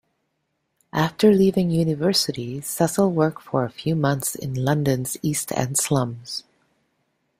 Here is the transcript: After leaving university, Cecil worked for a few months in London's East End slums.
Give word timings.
After 0.93 1.31
leaving 1.31 1.69
university, 1.69 2.59
Cecil 2.61 3.11
worked 3.11 3.43
for 3.43 3.65
a 3.65 3.69
few 3.69 3.95
months 3.95 4.33
in 4.33 4.55
London's 4.55 5.15
East 5.21 5.51
End 5.51 5.77
slums. 5.77 6.43